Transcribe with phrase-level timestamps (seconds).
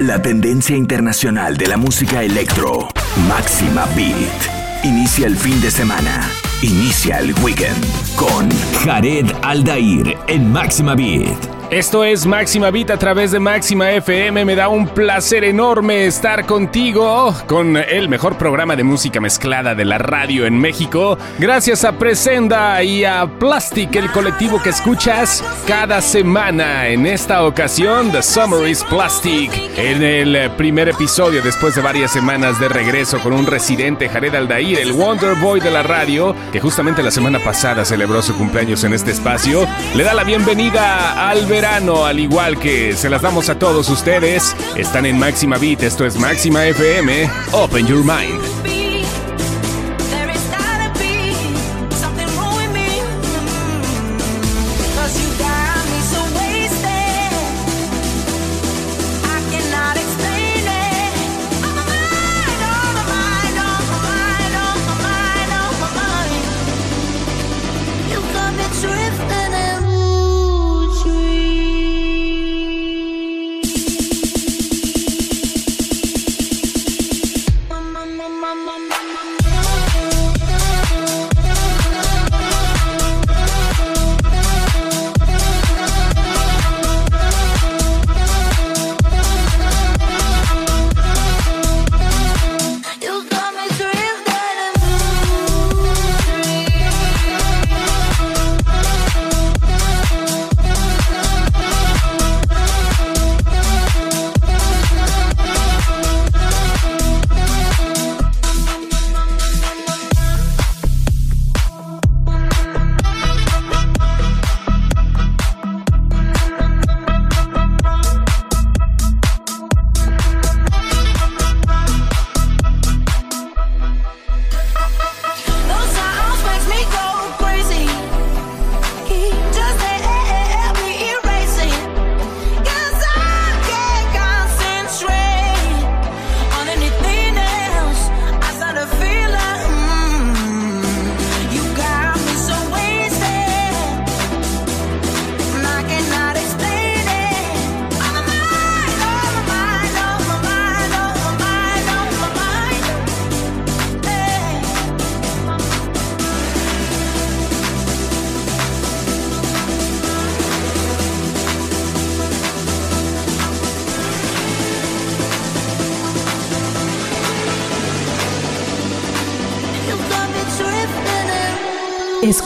[0.00, 2.88] La tendencia internacional de la música electro.
[3.28, 4.82] Máxima Beat.
[4.82, 6.26] Inicia el fin de semana.
[6.62, 7.84] Inicia el weekend
[8.16, 8.48] con
[8.82, 11.59] Jared Aldair en Máxima Beat.
[11.70, 14.44] Esto es Máxima Beat a través de Máxima FM.
[14.44, 19.84] Me da un placer enorme estar contigo con el mejor programa de música mezclada de
[19.84, 21.16] la radio en México.
[21.38, 26.88] Gracias a Presenda y a Plastic, el colectivo que escuchas cada semana.
[26.88, 29.52] En esta ocasión, The Summer is Plastic.
[29.76, 34.76] En el primer episodio, después de varias semanas de regreso con un residente, Jared Aldair,
[34.80, 38.92] el Wonder Boy de la radio, que justamente la semana pasada celebró su cumpleaños en
[38.92, 41.28] este espacio, le da la bienvenida
[41.60, 44.56] al al igual que se las damos a todos ustedes.
[44.76, 47.30] Están en Máxima Beat, esto es Máxima FM.
[47.52, 48.79] Open your mind.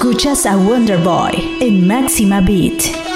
[0.04, 3.13] Escuchas a Wonder Boy en Máxima Beat.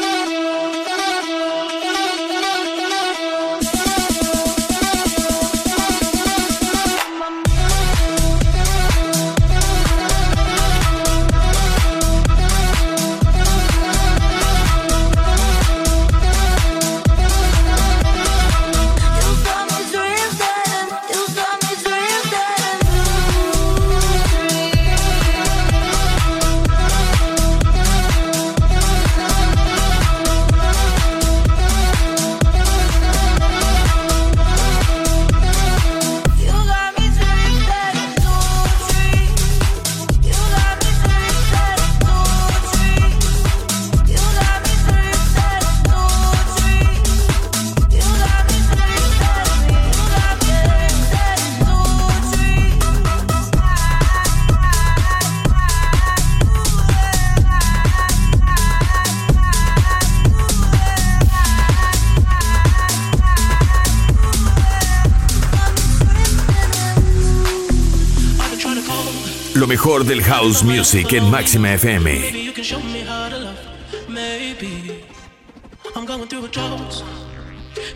[69.67, 72.33] Mejor del house music en Máxima FM.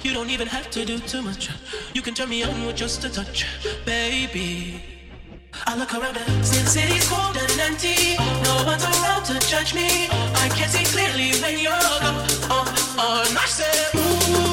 [0.02, 1.50] You don't even have to do too much.
[1.94, 3.46] You can turn me on with just a touch,
[3.84, 4.80] baby.
[5.66, 10.08] I look around and since city's cold and empty, no one's around to judge me.
[10.44, 11.72] I can't see clearly when you're
[12.02, 12.16] gone.
[12.50, 12.64] Oh,
[12.98, 14.51] oh, I said, Ooh,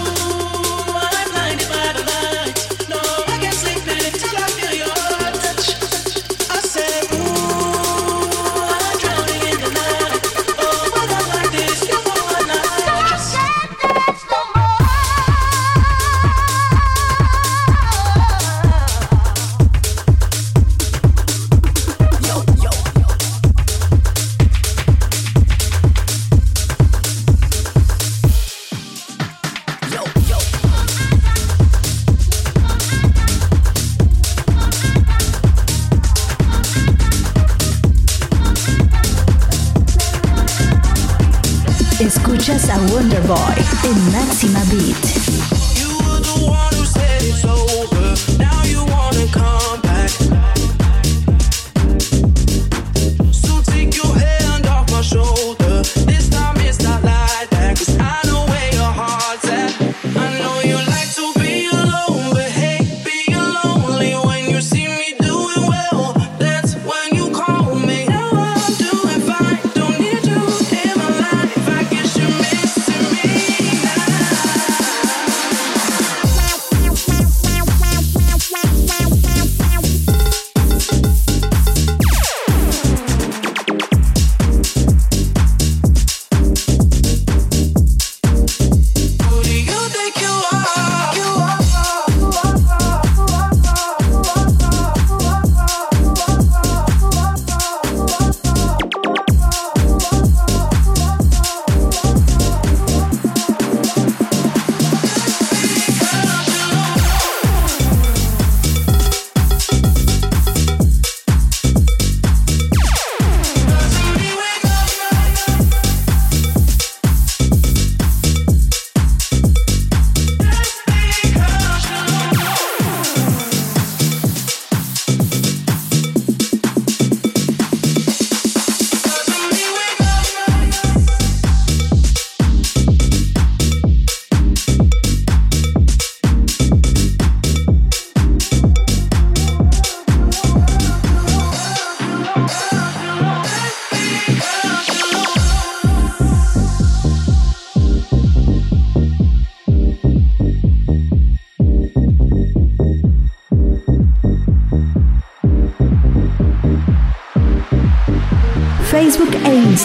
[44.40, 44.79] Máxima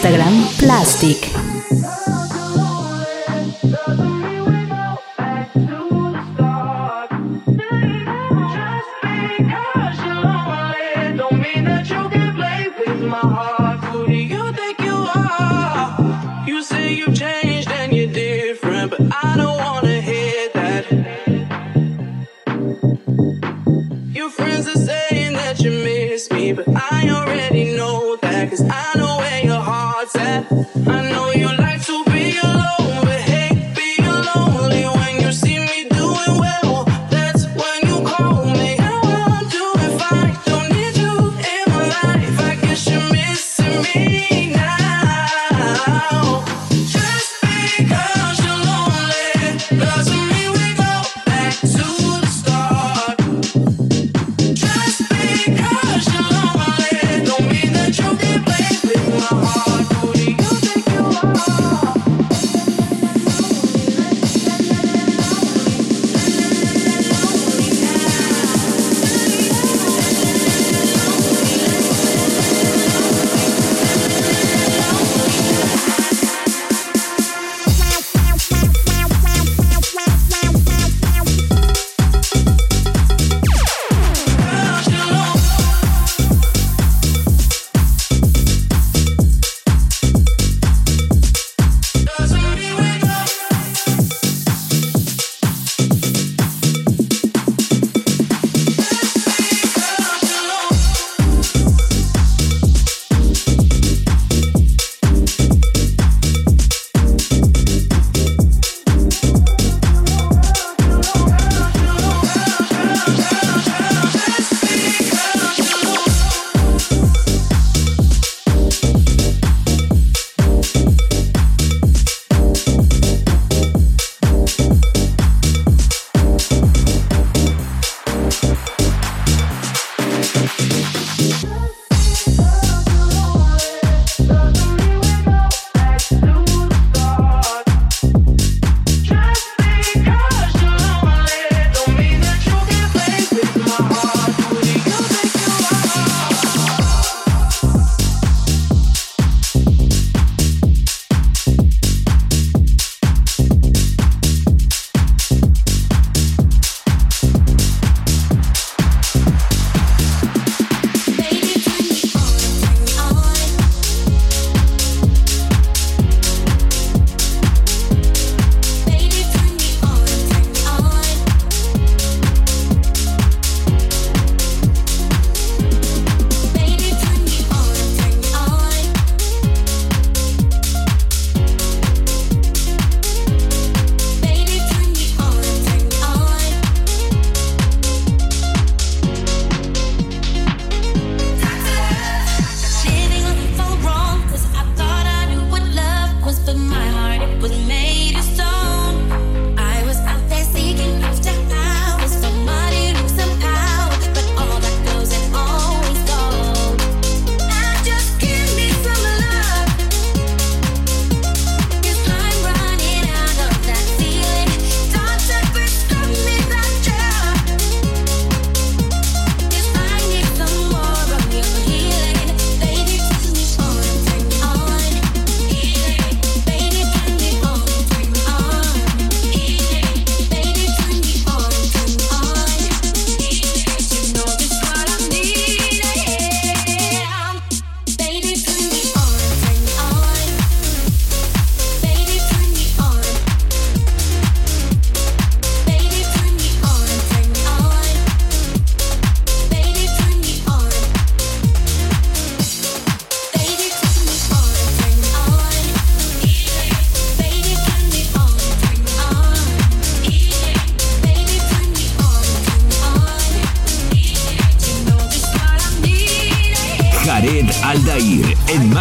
[0.05, 1.54] Instagram Plastic.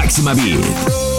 [0.04, 1.12] Máxima Beat.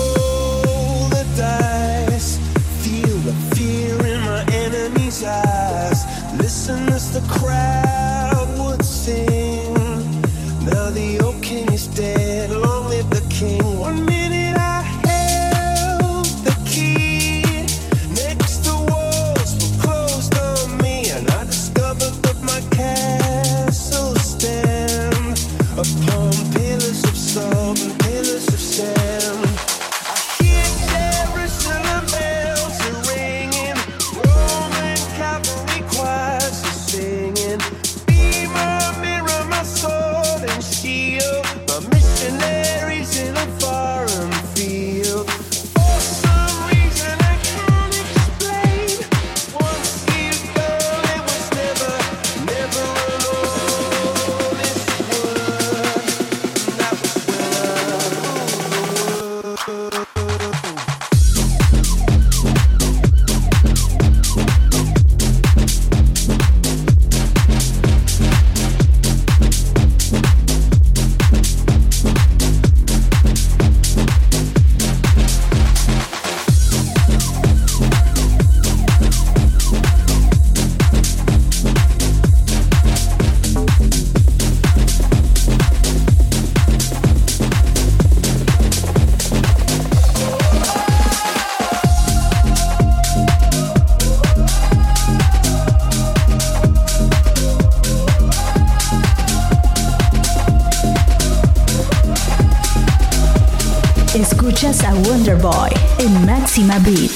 [106.54, 107.10] Máxima Beat.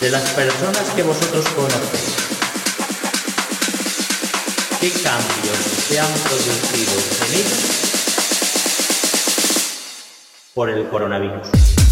[0.00, 2.16] De las personas que vosotros conocéis,
[4.80, 6.94] ¿qué cambios se han producido
[7.26, 7.58] en ellos
[10.54, 11.91] por el coronavirus?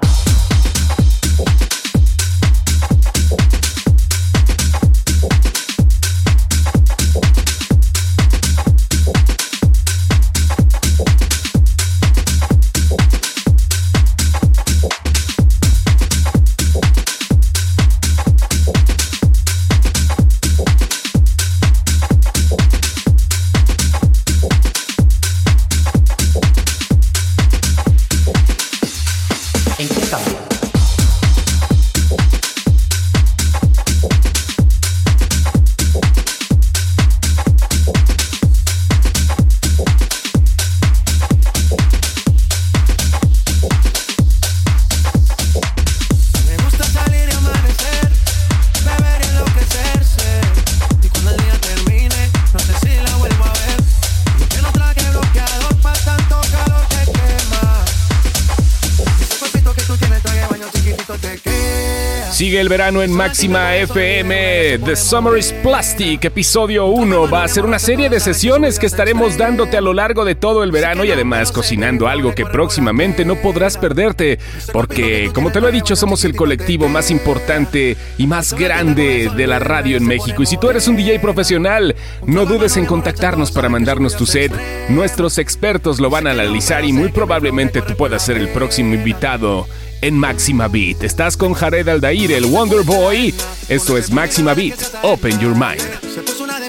[62.61, 64.79] el verano en Máxima FM.
[64.85, 67.27] The Summer is Plastic, episodio 1.
[67.27, 70.63] Va a ser una serie de sesiones que estaremos dándote a lo largo de todo
[70.63, 74.37] el verano y además cocinando algo que próximamente no podrás perderte.
[74.71, 79.47] Porque, como te lo he dicho, somos el colectivo más importante y más grande de
[79.47, 80.43] la radio en México.
[80.43, 81.95] Y si tú eres un DJ profesional,
[82.27, 84.51] no dudes en contactarnos para mandarnos tu set.
[84.87, 89.65] Nuestros expertos lo van a analizar y muy probablemente tú puedas ser el próximo invitado
[90.01, 91.03] en Máxima Beat.
[91.03, 93.33] Estás con Jared Aldair, el Wonder Boy.
[93.69, 94.79] Esto es Máxima Beat.
[95.03, 95.81] Open your mind.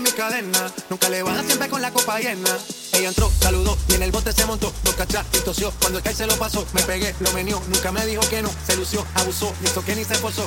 [0.01, 0.73] mi cadena.
[0.89, 2.51] Nunca le baja siempre con la copa llena.
[2.93, 4.73] Ella entró, saludó y en el bote se montó.
[4.85, 5.73] Dos cachas y tosió.
[5.81, 7.61] Cuando el se lo pasó, me pegué, lo menió.
[7.69, 8.51] Nunca me dijo que no.
[8.67, 10.47] Se lució, abusó, hizo que ni se esforzó.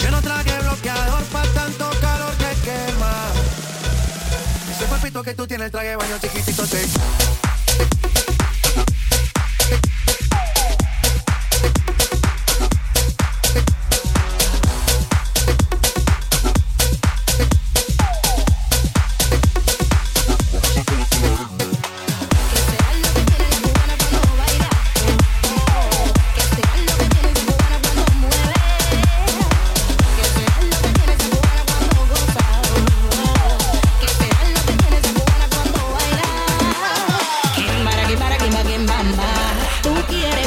[0.00, 3.26] Yo no traje bloqueador para tanto calor que quema.
[4.74, 6.84] Ese cuerpito que tú tienes, el de baño chiquitito te.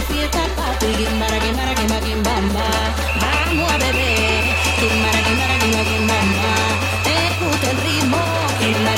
[0.07, 1.07] Fiesta, papi.
[3.21, 4.43] Vamos a beber.
[7.03, 8.17] Te gusta el ritmo.
[8.59, 8.93] Kimba,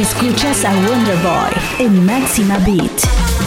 [0.00, 3.43] Escuchas a Wonderboy en Máxima Beat.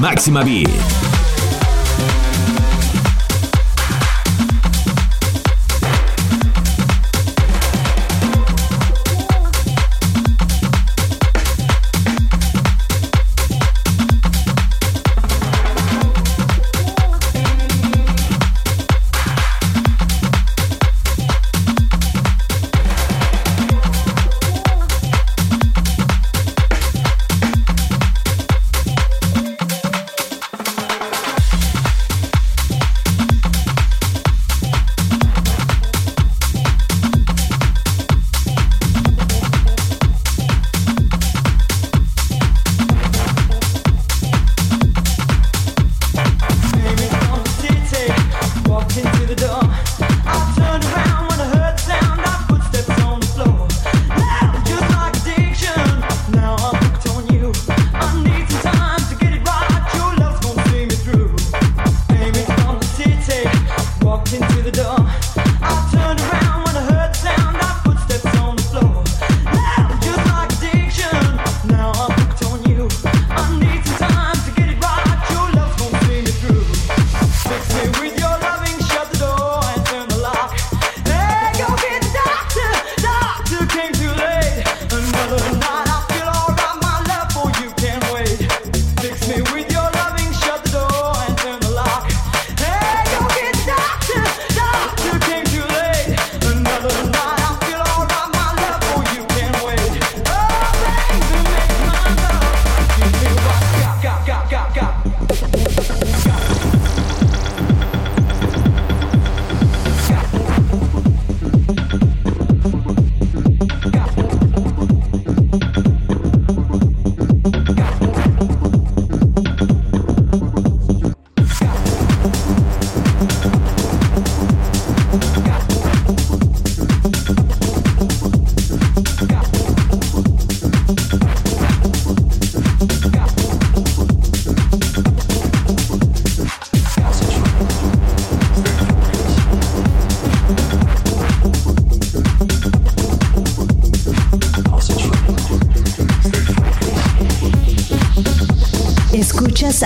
[0.00, 1.19] Máxima Beat.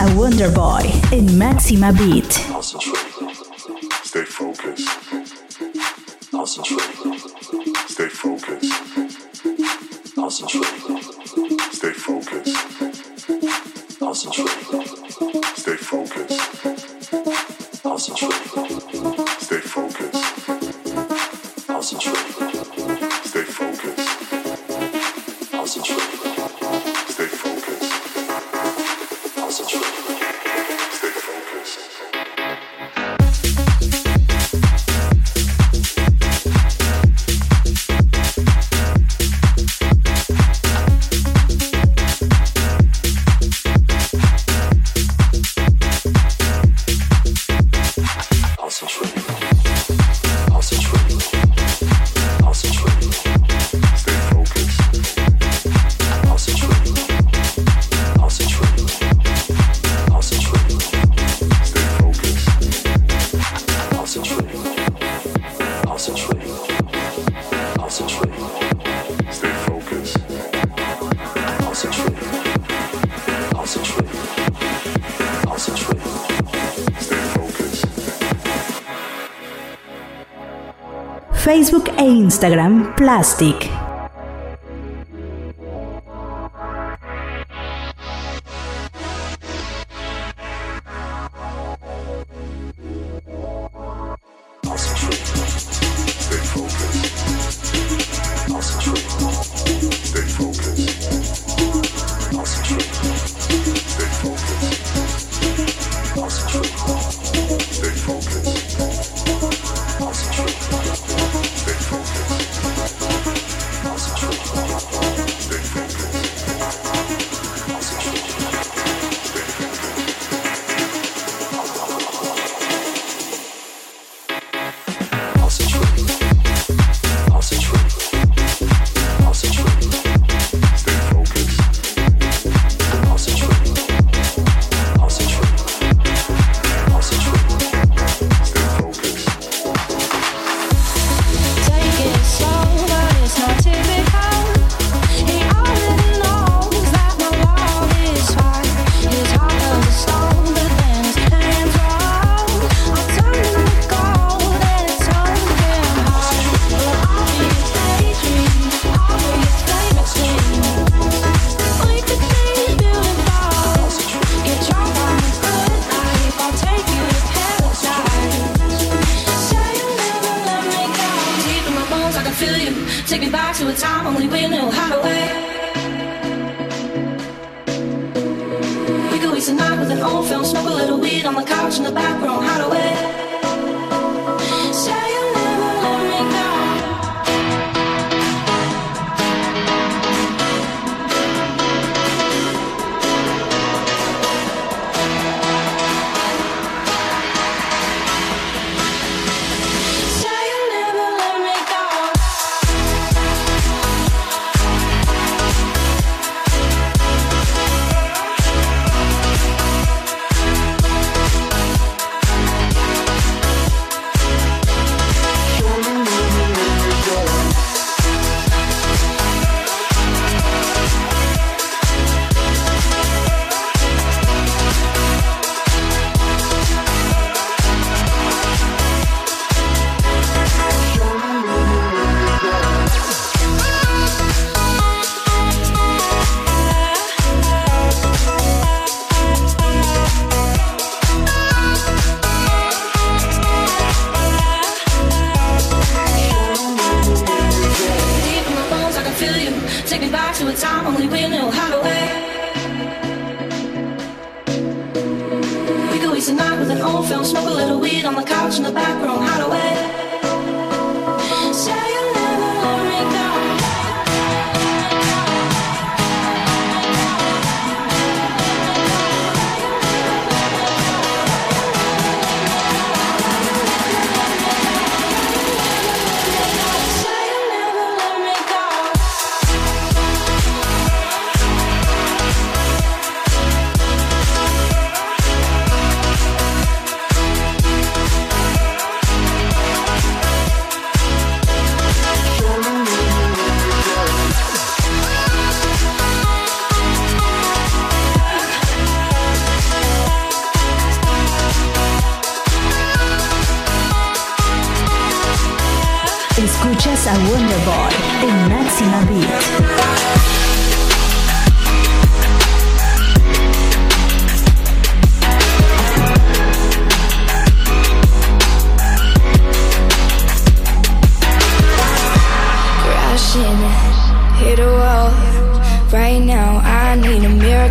[0.04, 2.53] A Wonder Boy in Máxima Beat.
[82.24, 83.63] Instagram Plastic.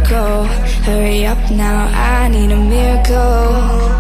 [0.10, 0.44] go
[0.86, 3.93] Hurry up now, I need a miracle.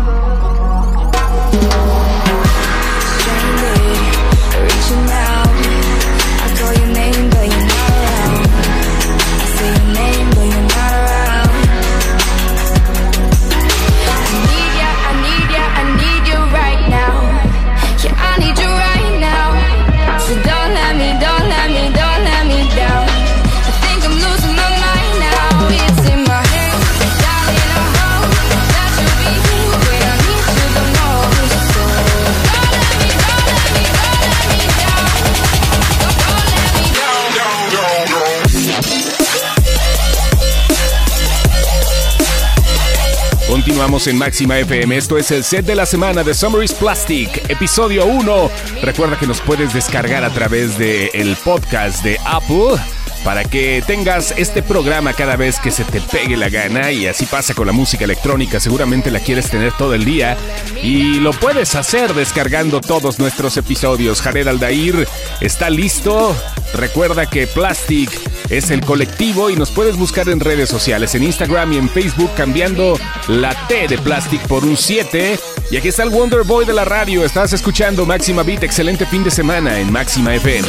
[44.07, 44.97] en Máxima FM.
[44.97, 48.51] Esto es el set de la semana de Summer is Plastic, episodio 1.
[48.81, 52.75] Recuerda que nos puedes descargar a través del el podcast de Apple
[53.23, 57.25] para que tengas este programa cada vez que se te pegue la gana y así
[57.25, 60.37] pasa con la música electrónica, seguramente la quieres tener todo el día
[60.81, 64.21] y lo puedes hacer descargando todos nuestros episodios.
[64.21, 65.07] Jared Aldair
[65.39, 66.35] está listo,
[66.73, 68.09] recuerda que Plastic
[68.57, 72.29] es el colectivo y nos puedes buscar en redes sociales, en Instagram y en Facebook
[72.35, 75.39] cambiando la T de Plastic por un 7.
[75.71, 79.23] Y aquí está el Wonder Boy de la radio, estás escuchando Máxima Beat, excelente fin
[79.23, 80.67] de semana en Máxima FM.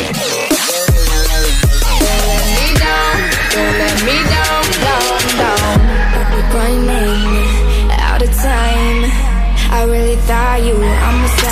[9.77, 10.17] I really
[10.65, 11.44] you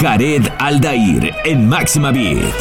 [0.00, 2.54] Jared Aldair en Máxima Beat.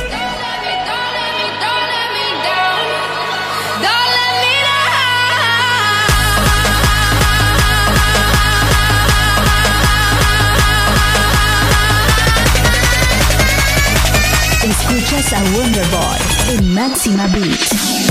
[14.63, 16.17] Escuchas a Wonderboy
[16.57, 18.06] en Máxima Beat.